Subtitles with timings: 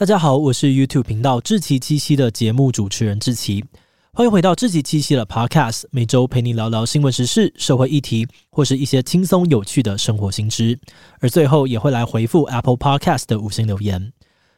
[0.00, 3.62] 大家好，我是 YouTube 频道志奇七夕的节目主持人志奇，
[4.14, 10.80] 欢迎回到志奇七夕的 Podcast，每周陪你聊聊新闻时事、社会议题，或是一些轻松有趣的生活新知，
[11.18, 14.10] 而最后也会来回复 Apple Podcast 的五星留言。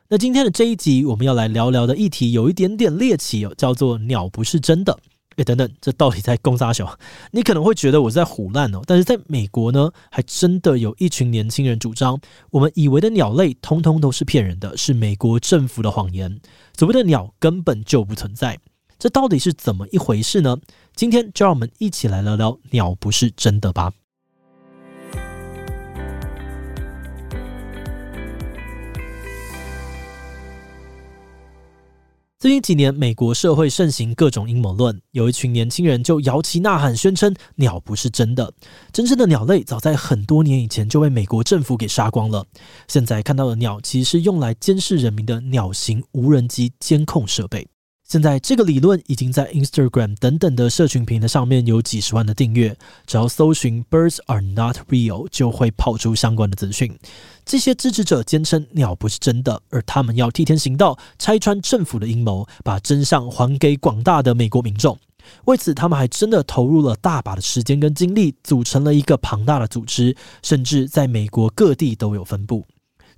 [0.08, 4.96] 那今天的这一集，我们要来聊聊的议题有一点点猎奇哦，叫做“鸟不是真的”。
[5.36, 6.98] 哎，等等，这到底在攻啥小？
[7.30, 12.20] 你可能会觉得我在胡乱哦，但是在美国呢，还真的有一群年轻人主张，
[12.50, 16.40] 我们以为的鸟类通通都是骗人的，是美国政府的谎言，
[16.76, 18.58] 所谓的鸟根本就不存在。
[18.98, 20.58] 这到底是怎么一回事呢？
[20.94, 23.92] 今天就让我们一起来聊聊鸟不是真的吧。
[32.42, 38.52] 最近几年，美国社会盛行各种阴谋论，有一群年轻人就摇旗呐喊，宣称鸟不是真的。
[38.92, 42.44] 真正的鸟类早在很多年以前就被美国政府给杀光了。
[42.88, 47.64] 现在看到的鸟，其实是用来监视人民的鸟型无人机监控设备。
[48.12, 56.94] 现在这个理论已经在 Instagram 等等的社群平台上面有几十万的订阅，只要搜寻 “Birds are not real” 就会跑出相关的资讯。
[57.46, 64.98] 这些支持者坚称鸟不是真的，而他们要替天行道，拆穿政府的阴谋，把真相还给广大的美国民众。
[65.46, 72.66] 为此，他们还真的投入了大把的时间跟精力，组成了一个庞大的组织，甚至在美国各地都有分布。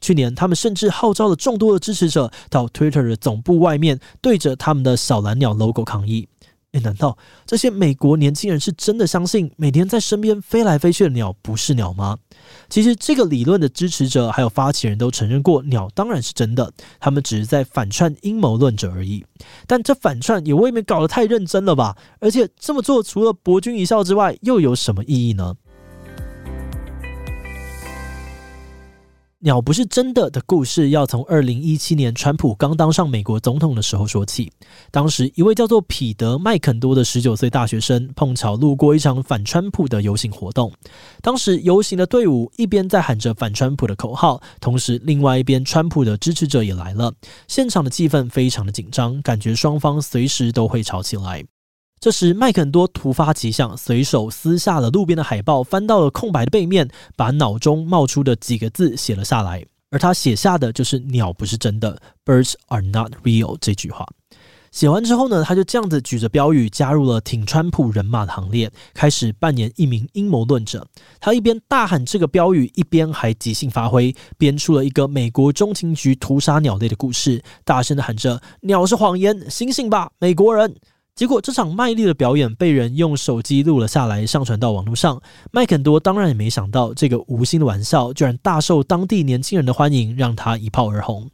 [0.05, 6.29] 去年，他们甚至号召了众多的支持者到 Twitter 的总部外面，对着他们的小蓝鸟 logo 抗议。
[6.73, 7.17] 诶，难道
[7.47, 12.19] 这些美国年轻人是真的相信每天在身边飞来飞去的鸟不是鸟吗？
[12.69, 19.25] 其实，这个理论的支持者还有发起人都承认过，鸟当然是真的，他们只是在反串阴谋论者而已。
[19.67, 21.97] 但这反串也未免搞得太认真了吧？
[22.19, 25.55] 而且这么做除了博君一笑之外，又有什么意义呢？
[29.45, 34.51] 鸟不是真的的故事，要从二零一七年川普刚当上美国总统的时候说起。
[34.91, 40.73] 当时，一位叫做彼得·麦肯多的十九岁大学生碰巧路过一场反川普的游行活动。
[41.21, 47.13] 当时，游行的队伍一边在喊着反川普的口号，同时另外一边川普的支持者也来了。
[47.47, 51.45] 现场的气氛非常的紧张，感觉双方随时都会吵起来。
[52.01, 59.65] 这时，麦肯多突发奇想，随手撕下了路边的海报，翻到了空白的背面，把脑中冒出的几个字写了下来。
[59.91, 64.07] 而他写下的就是“鸟不是真的 ”，“Birds are not real” 这句话。
[64.71, 70.87] 写完之后呢，他就这样子举着标语，加入了挺川普人马的行列，开始扮演一名阴谋论者。
[71.21, 80.75] 他一边大喊这个标语，一边还即兴发挥，编出了一个美国中情局屠杀鸟类的故事，大声的喊着：“鸟是谎言，醒醒吧，美国人！”
[81.15, 85.23] 结果这场卖力的表演被人用手机录了下来，上传到网络上。
[85.53, 91.31] 麦肯多当然也没想到，这个无心的玩笑居然大受当地年轻人的欢迎，让他一炮而红。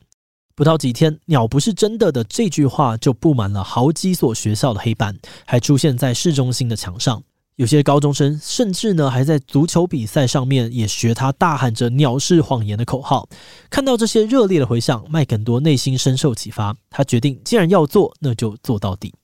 [0.54, 7.22] 不到几天，“鸟不是真的”的这句话就布满了好几所学校的黑板，还出现在市中心的墙上。
[7.56, 13.26] 有些高中生甚至呢，还在足球比赛上面也学他大喊着“鸟是谎言”的口号。
[13.70, 19.14] 看到这些热烈的回响，麦肯多内心深受启发，他决定既然要做，那就做到底。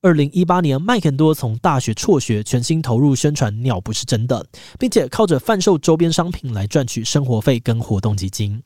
[0.00, 4.46] 二零一八年，麦肯多从大学辍学，全心投入宣传“鸟不是真的”，
[4.78, 8.62] 并且靠着贩售周边商品来赚取生活费跟活动基金。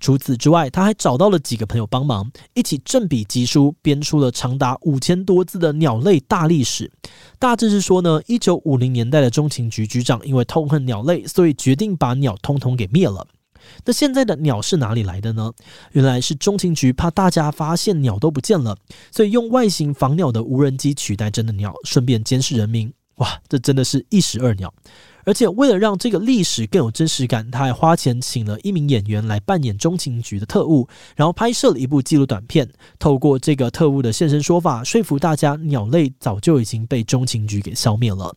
[0.00, 6.90] 除此之外，他还找到了几个朋友帮忙，一起振笔疾书，编出了长达五千多字的鸟类大历史。
[7.38, 13.24] 大致是说呢，一九五零年代的中情局局长因为痛恨鸟类，所以决定把鸟通通给灭了。
[13.84, 15.52] 那现在的鸟是哪里来的呢？
[15.92, 18.76] 原来是中情局怕大家发现鸟都不见了，
[19.10, 22.92] 所以用外形仿鸟的无人机取代真的鸟，顺便监视人民。
[23.16, 24.72] 哇，这真的是一石二鸟！
[25.24, 32.68] 而且为了让这个历史更有真实感，他还花钱请了一名演员来扮演中情局的特务，然后拍摄了一部纪录短片，
[32.98, 38.34] 透过这个特务的现身说法，说服大家鸟类早就已经被中情局给消灭了。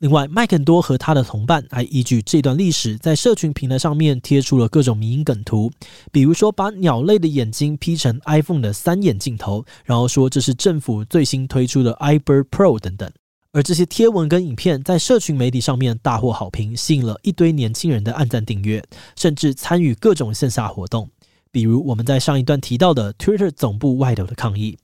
[0.00, 5.72] 另外，麦肯多和他的同伴还依据这段历史，在社群平台上面贴出了各种迷因梗图，
[6.12, 13.10] 比如说把鸟类的眼睛 P 成 iPhone 的三眼镜头，然后说这是政府最新推出的 iBird Pro 等等。
[13.50, 18.80] 而这些贴文跟影片在社群媒体上面大获好评，吸引了一堆年轻人的按赞订阅，
[19.16, 21.10] 甚至参与各种线下活动，
[21.50, 24.78] 比如我们在上一段提到的 Twitter 总部外头的抗议。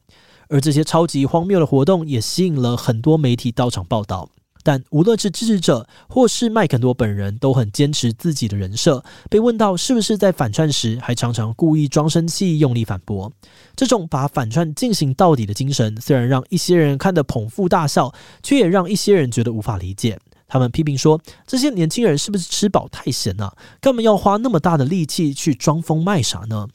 [0.49, 4.28] 而这些超级荒谬的活动也吸引了很多媒体到场报道。
[4.64, 9.05] 但无论是支持者或是麦肯多本人，都很坚持自己的人设。
[9.31, 13.31] 被问到是不是在反串时，还常常故意装生气，用力反驳。
[13.76, 18.12] 这种把反串进行到底的精神，虽然让一些人看得捧腹大笑，
[18.43, 20.19] 却也让一些人觉得无法理解。
[20.49, 23.55] 他们批评说：这些年轻人是不是吃饱太闲啊？
[23.81, 26.69] 干嘛要花那么大的力气去装疯卖傻呢？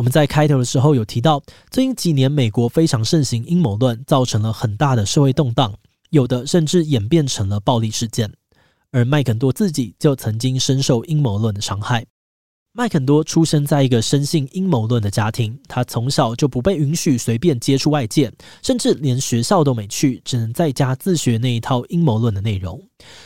[0.00, 5.74] 我们在开头的时候有提到，最近几年美国非常盛行阴谋论，造成了很大的社会动荡，
[6.08, 8.32] 有的甚至演变成了暴力事件。
[8.92, 12.06] 而麦肯多自己就曾经深受阴谋论的伤害。
[12.72, 18.32] 麦肯多出生在一个深信阴谋论的家庭，他从小就不被允许随便接触外界，
[18.62, 22.82] 甚至连学校都没去，只能在家自学那一套阴谋论的内容。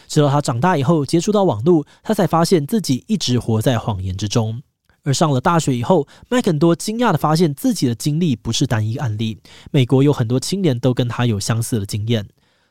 [0.09, 4.61] 直到他长大以后接触到网络，他才发现自己一直活在谎言之中。
[5.05, 9.39] 而上了大学以后，麦肯多惊讶地发现自己的经历不是单一案例，
[9.71, 12.27] 美国有很多青年都跟他有相似的经验。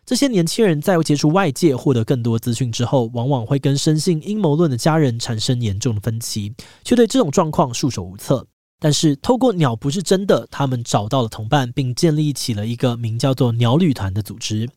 [0.05, 6.53] 这些年轻人在接触外界、获得更多资讯之后，往往会跟深信阴谋论的家人产生严重的分歧，
[6.83, 8.45] 却对这种状况束手无策。
[8.79, 14.67] 但是，透过“鸟不是真的”，他们找到了同伴，并建立起了一个名叫做“鸟旅团”的组织。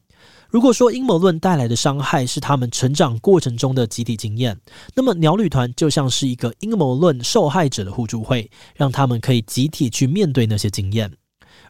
[0.48, 4.58] 如果说阴谋论带来的伤害是他们成长过程中的集体经验，
[4.94, 11.12] 那么鸟旅团就像是一个阴谋论受害者的互助会，让他们可以集体去面对那些经验。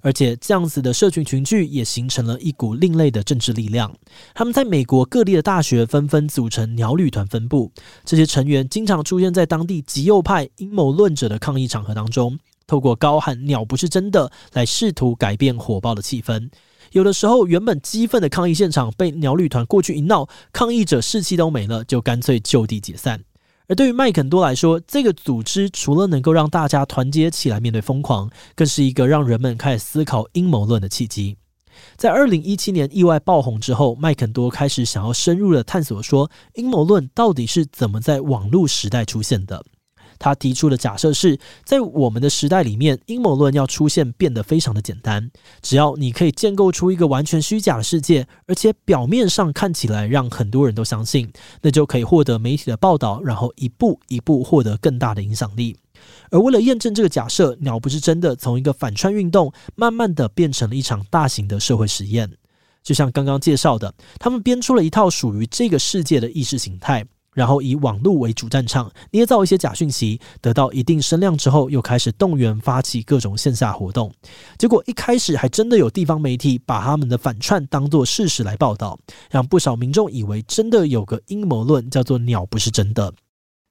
[0.02, 3.93] 而且这样子的社群群聚也形成了一股另类的政治力量。
[4.34, 7.73] 他们在美国各地的大学纷纷组成鸟旅团分部，
[8.05, 16.50] 这些成员经常出现在当地极右派阴谋论者的抗议场合当中，透过高喊“鸟不是真的”来试图改变火爆的气氛。
[16.97, 23.23] 有的时候，原本激愤的抗议现场被鸟旅团过去一闹，抗议者士气都没了，就干脆就地解散。
[23.69, 31.37] 而对于麦肯多来说，这个组织除了能够让大家团结起来面对疯狂，更是一个让人们开始思考阴谋论的契机。
[31.99, 39.63] 在二零一七年意外爆红之后，麦肯多开始想要深入的探索，说阴谋论到底是怎么在网络时代出现的。
[40.19, 45.31] 他提出的假设是在我们的时代里面，阴谋论要出现变得非常的简单。
[45.63, 51.31] 只要你可以建构出一个完全虚假的世界，而且表面上看起来让很多人都相信，
[51.63, 55.77] 那就可以获得媒体的报道，然后一步一步获得更大的影响力。
[56.31, 62.31] 而为了验证这个假设，鸟不是真的从一个反串运动，慢慢的变成了一场大型的社会实验。
[62.83, 67.05] 就像刚刚介绍的，他们编出了一套属于这个世界的意识形态。
[67.37, 74.11] 然后以网络为主战场，捏造一些假讯息，得到一定声量之后，又开始动员发起各种线下活动。
[74.56, 78.99] 结果一开始还真的有地方媒体把他们的反串当作事实来报道，
[79.31, 83.12] 让不少民众以为真的有个阴谋论叫做“鸟不是真的”。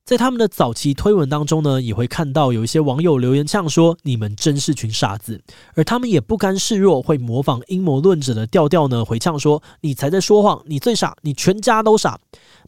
[0.06, 5.42] 在他们的早期推文当中呢，也会看到有一些网友留言呛说：“你们真是群傻子。”
[5.74, 12.20] 而他们也不甘示弱，会模仿阴谋论者的调调呢，回呛说：“你才在说谎，你最傻，你全家都傻。”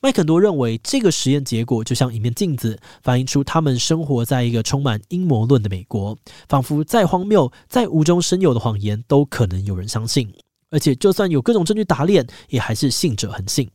[0.02, 6.18] 麦肯多认为，这个实验结果就像一面镜子，反映出他们生活在一个充满阴谋论的美国，
[6.50, 10.28] 仿佛再荒谬、再无中生有的谎言都可能有人相信，
[10.72, 13.70] 而且就算有各种证据打脸，也还是信者恒信。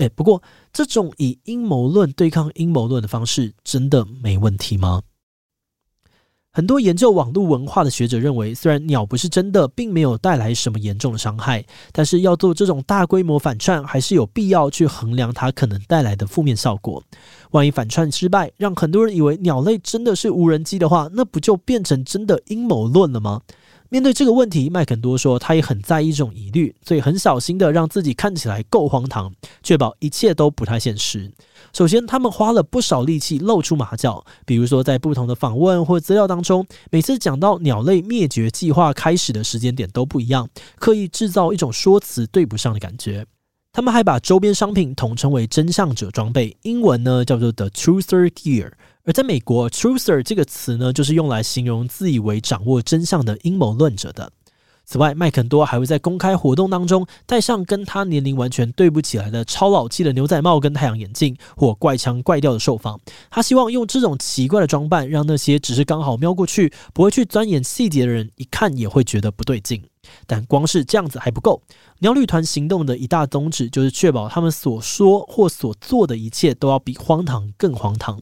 [0.00, 0.42] 诶，不过
[0.72, 5.02] 这种以阴谋论对抗阴谋论的方式，真的没问题吗？
[6.52, 17.02] 很多研究网络文化的学者认为，虽然鸟不是真的，并没有带来什么严重的伤害，但是要做这种大规模反串，还是有必要去衡量它可能带来的负面效果。
[17.50, 23.42] 万一反串失败，让很多人以为鸟类真的是无人机的话，那不就变成真的阴谋论了吗？
[23.92, 29.32] 面对这个问题，麦肯多说他也很在意这种疑虑，所以很小心的让自己看起来够荒唐，
[29.64, 31.32] 确保一切都不太现实。
[31.72, 43.26] 首先，他们花了不少力气露出马脚，比如说在不同的访问或资料当中，每次讲到鸟类灭绝计划开始的时间点都不一样，刻意制造一种说辞对不上的感觉。
[43.72, 48.72] 他们还把周边商品统称为“真相者装备”，英文呢叫做 “The Truther Gear”。
[49.04, 54.32] 而在美国，truther 这个词呢，就是用来形容自以为掌握真相的阴谋论者的。
[54.84, 63.00] 此外，麦肯多还会在公开活动当中戴上跟他年龄完全对不起来的超老气的牛仔帽跟太阳眼镜，或怪腔怪调的受访。
[63.30, 69.84] 他希望用这种奇怪的装扮，让那些只是刚好瞄过去，不会去钻研细节的人，一看也会觉得不对劲。
[70.26, 71.62] 但光是这样子还不够，
[71.98, 78.20] 鸟旅团行动的一大宗旨就是确保他们所说或所做的一切都要比荒唐更荒唐。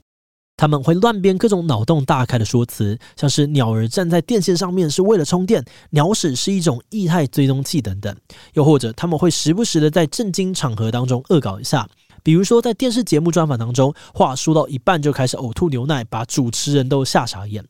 [0.56, 8.16] 他们会乱编各种脑洞大开的说辞，像是鸟儿站在电线上面是为了充电，鸟屎是一种液态追踪器等等。
[8.54, 11.88] 又或者他们会时不时的在正经场合当中恶搞一下，
[12.24, 17.64] 比如说在电视节目专访当中，话说到一半就开始呕吐牛奶，把主持人都吓傻眼。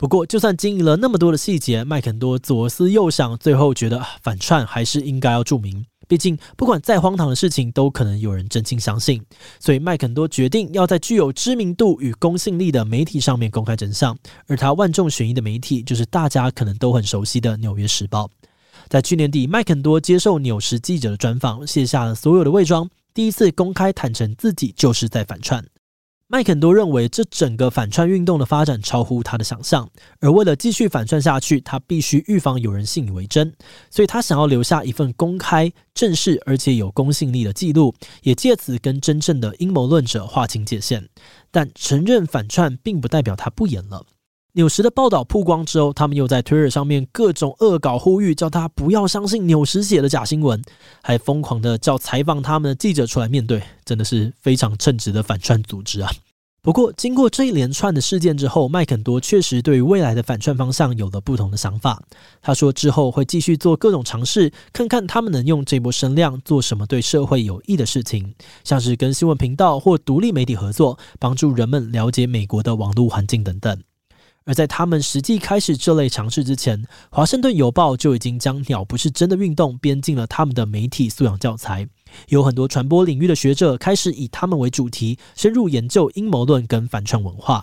[0.00, 5.84] 不过，就算经营了那么多的细节，麦肯多左思右想，最后觉得反串还是应该要注明。
[6.08, 9.22] 毕竟，不管再荒唐的事情，都可能有人真心相信。
[9.58, 14.16] 所以，麦肯多决定要在具有知名度与公信力的媒体上面公开真相。
[14.46, 18.24] 而他万众选一的媒体，就是大家可能都很熟悉的《纽约时报》。
[18.88, 25.62] 在去年底，麦肯多接受纽时记者的专访，卸下了所有的伪装，第一次公开坦诚自己就是在反串。
[26.32, 33.52] 麦肯多认为，这整个反串运动的发展超乎他的想象，而为了继续反串下去，他必须预防有人信以为真，
[33.90, 41.08] 所以他想要留下一份公开、正式而且有公信力的记录，也借此跟真正的阴谋论者划清界限。
[41.50, 44.06] 但承认反串并不代表他不演了。
[44.52, 50.60] 纽时的报道曝光之后，他们又在 Twitter 上面各种恶搞呼吁，叫他不要相信纽时写的假新闻，
[51.02, 56.10] 还疯狂的叫采访他们的记者出来面对，真的是非常称职的反串组织啊！
[56.62, 62.02] 不过，经过这一连串的事件之后，麦肯多确实对于未来的反串方向有了不同的想法。
[62.42, 73.80] 他说之后会继续做各种尝试，看看他们能用这波声量做什么对社会有益的事情，像是跟新闻频道或独立媒体合作，帮助人们了解美国的网络环境等等。
[74.44, 81.86] 而在他们实际开始这类尝试之前，《华盛顿邮报》就已经将“鸟不是真的”运动编进了他们的媒体素养教材。
[82.28, 87.62] 有很多传播领域的学者开始以他们为主题，深入研究阴谋论跟反串文化。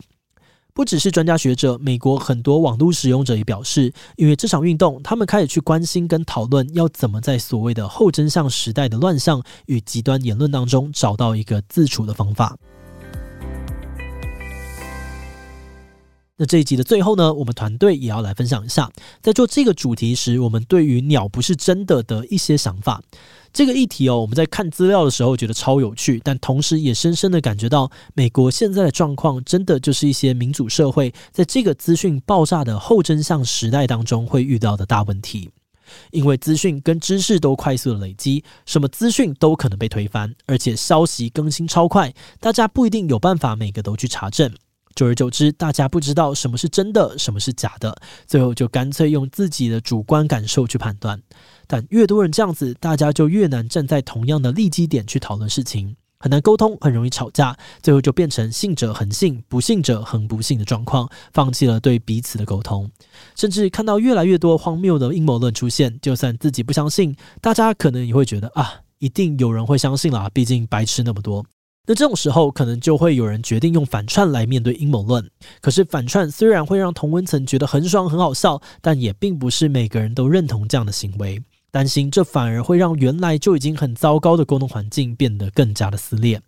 [0.73, 12.55] 不只是专家学者，美国很多网络使用者也表示，因为这场运动，他们开始去关心跟讨论要怎么在所谓的后真相时代的乱象与极端言论当中找到一个自处的方法。
[16.39, 18.91] 那这一集的最后呢，我们团队也要来分享一下，
[19.21, 23.01] 在做这个主题时，我们对于鸟不是真的的一些想法。
[23.51, 35.49] 这个议题哦，我们在看资料的时候觉得超有趣，但同时也深深的感觉到，美国现在的状况真的就是一些民主社会在这个资讯爆炸的后真相时代当中会遇到的大问题。
[36.11, 44.53] 因为资讯跟知识都快速累积，什么资讯都可能被推翻，而且消息更新超快，大家不一定有办法每个都去查证。
[44.97, 51.21] 久而久之，大家不知道什么是真的，什么是假的，最后就干脆用自己的主观感受去判断。
[51.67, 62.89] 但越多人这样子，大家就越难站在同样的立基点去讨论事情，很难沟通，很容易吵架，最后就变成信者恒信，不信者恒不信的状况，放弃了对彼此的沟通，
[63.35, 71.45] 甚至看到越来越多荒谬的阴谋论出现，就算自己不相信，大家可能也会觉得啊，一定有人会相信啦，毕竟白痴那么多。
[71.87, 75.25] 那这种时候，可能就会有人决定用反串来面对阴谋论。
[75.61, 81.41] 可是反串虽然会让同温层觉得很爽很好笑，但也并不是每个人都认同这样的行为。
[81.71, 86.41] 担心这反而会让原来就已经很糟糕的沟通环境变得更加的撕裂。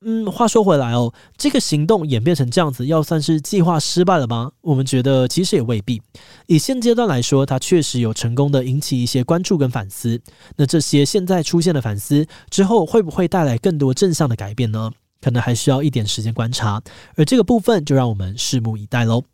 [0.00, 4.52] 嗯，话说回来哦，这个行动演变成这样子，要算是计划失败了吗？
[4.60, 6.00] 我们觉得其实也未必。
[6.46, 10.20] 以现阶段来说，它确实有成功的引起一些关注跟反思。
[10.56, 14.92] 那这些现在出现的反思之后，会不会带来更多正向的改变呢？
[15.20, 16.80] 可能还需要一点时间观察。
[17.16, 19.24] 而这个部分，就让我们拭目以待喽。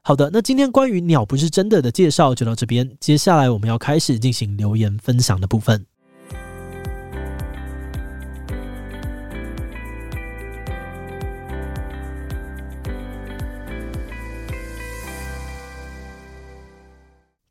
[0.00, 5.84] 好的，那今天关于鸟不是真的的介绍就到这边，接下来我们要开始进行留言分享的部分。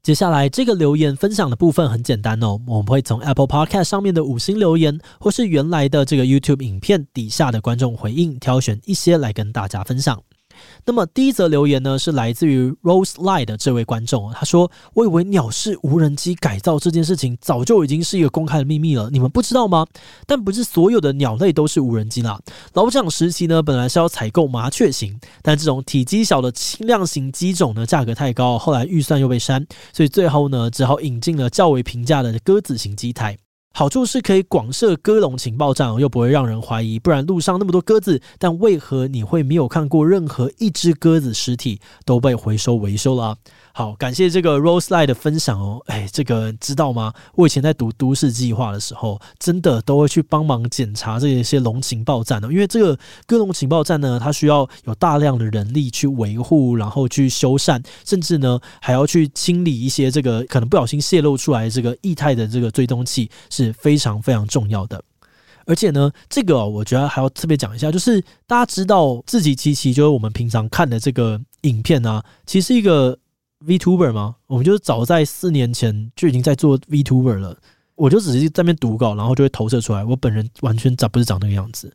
[0.06, 10.22] 接下来这个留言分享的部分很简单哦，我们会从 Apple Podcast 上面的五星留言，或是原来的这个 YouTube 影片底下的观众回应，挑选一些来跟大家分享。
[10.86, 19.86] 那么第一则留言呢，是来自于 Rose Light 的这位观众，他说：“我以为鸟是无人机改造这件事情早就已经是一个公开的秘密了，你们不知道吗？
[20.26, 22.40] 但不是所有的鸟类都是无人机啦。
[22.74, 33.38] 老蒋时期呢，本来是要采购麻雀型，但这种体积小的轻量型机种呢，价格太高，后来预算又被删，所以最后呢，只好引进了较为平价的鸽子型机台。”
[33.78, 36.98] 好处是可以广设鸽笼情报站，又不会让人怀疑。
[36.98, 43.36] 不然路上那么多鸽子，但为何你会没有看过任何一只鸽子尸体都被回收维修了？
[43.74, 45.82] 好，感谢这个 Rose Light 的分享哦。
[45.88, 47.12] 哎，这个知道吗？
[47.34, 52.48] 我以前在读都市计划的时候，真的都会去帮忙检查这些龙情报站哦。
[52.50, 65.04] 因为这个鸽笼情报站呢，它需要有大量的人力去维护，然后去修缮，甚至呢还要去清理一些这个可能不小心泄露出来这个液态的这个追踪器，是非常非常重要的。
[65.66, 73.18] 而且呢，这个，我觉得还要特别讲一下，就是大家知道自己机器，就是我们平常看的这个影片啊，其实一个。
[73.66, 74.36] VTuber 吗？
[74.46, 77.58] 我们就是早在四年前就已经在做 VTuber 了。
[77.96, 80.04] 我就只是在那边读稿，然后就会投射出来。
[80.04, 81.92] 我本人完全长不是长那个样子。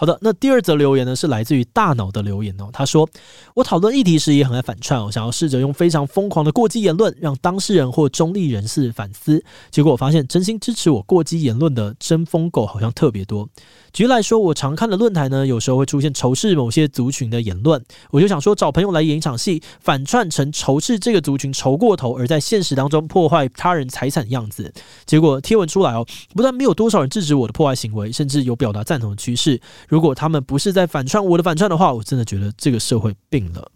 [0.00, 2.68] 好的，那第二则留言呢，是来自于大脑的留言哦。
[2.72, 3.08] 他说
[3.54, 9.42] ：“我讨论议题时也很爱反串哦，想要试着用非常疯狂的过激言论让当事人或中立人士反思。
[9.72, 13.48] 结果我发现，真心支持我过激言论的真疯狗好像特别多。
[13.92, 24.72] 举例来说，我常看的论坛呢，有时候会出现仇视某些族群的言论，我就想说找朋友来演一场戏，反串成仇视这个族群仇过头，而在现实当中破坏他人财产的样子。
[25.06, 33.72] 结果贴文出来哦，不但没有多少人制止我的破坏行为，甚至有表达赞同的趋势。”如果他们不是在反串我的反串的话，我真的觉得这个社会病了。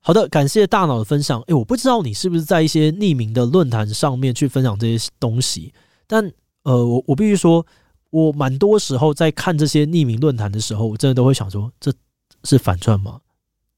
[0.00, 1.40] 好的，感谢大脑的分享。
[1.42, 5.72] 诶，我不知道你是不是在一些匿名的论坛上面去分享这些东西，
[6.06, 6.30] 但
[6.64, 7.64] 呃，我我必须说，
[8.10, 11.90] 我蛮多时候在看这些匿名论坛的时候，我真的都会想说，这
[12.42, 13.18] 是反串吗？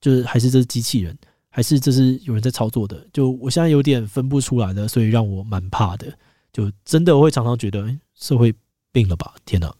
[0.00, 1.16] 就是还是这是机器人，
[1.48, 3.06] 还是这是有人在操作的？
[3.12, 6.12] 就我现在有点分不出来了，所以让我蛮怕的。
[6.52, 8.52] 就真的会常常觉得，社会
[8.90, 9.34] 病了吧？
[9.44, 9.72] 天哪！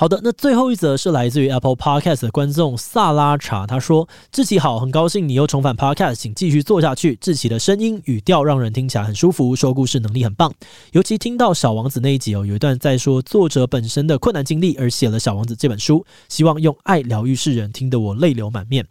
[0.00, 7.16] 好的，那最后一则是来自于 Apple Podcast 的观众萨拉查，他说：“志奇好，很高兴你又重返 Podcast，请继续做下去。
[7.16, 10.54] 志奇的声音语调让人听起来很舒服，说故事能力很棒。
[10.92, 18.86] 尤其听到小王子那一集哦，有一段在说作者本身的困难经历而写了小王子这本书，希望用爱疗愈世人，听得我泪流满面。”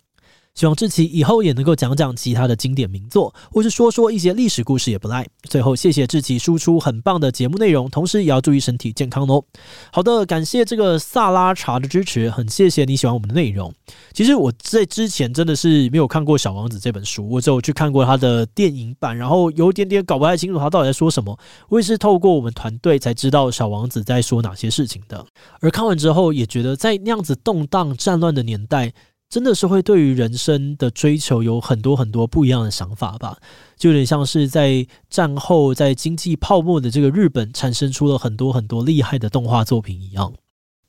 [0.57, 5.23] 希望志奇以后也能够讲讲其他的经典名作，或是说说一些历史故事也不赖。
[5.43, 9.43] 最后，谢谢志奇输出很棒的节目内容，同时也要注意身体健康哦。
[9.91, 13.71] 好的，感谢这个萨拉查的支持，很谢谢你喜欢我们的内容。
[14.13, 21.37] 其实我在之前真的是没有看过《小王子》这本书，我只有去看过他的电影版，然后有点点搞不太清楚他到底在说什么。
[21.69, 25.23] 我也是透过我们团队才知道小王子在说哪些事情的。
[25.61, 28.91] 而看完之后，也觉得在那样子动荡战乱的年代。
[29.29, 33.37] 真的是会对于人生的追求有很多很多不一样的想法吧，
[33.75, 40.33] 就有点像是在战后在经济泡沫的这个日本产生出了很多很多厉害的动画作品一样。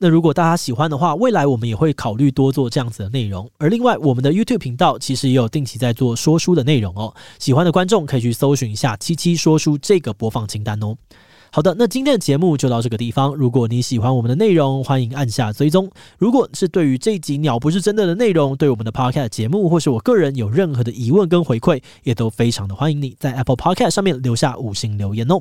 [0.01, 3.51] 那如果大家喜欢的话，未来我们也会考虑多做这样子的内容。
[3.59, 10.97] 而另外，我们的 YouTube 频道其实也有定期在做说书的内容哦，喜欢的观众可以去搜寻一下“七七说书”这个播放清单哦。
[11.51, 13.35] 好的，那今天的节目就到这个地方。
[13.35, 15.91] 如果你喜欢我们的内容，欢迎按下追踪。
[16.19, 25.41] 如果是对于这一集鸟不是真的的内容，对我们的 Podcast 节目或是我个人有任何的疑问跟回馈，也都非常的欢迎你在 Apple Podcast 上面留下五星留言哦。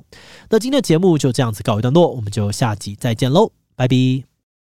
[0.49, 4.36] 那今天的节目就这样子告一段落，我们就下集再见喽，拜拜。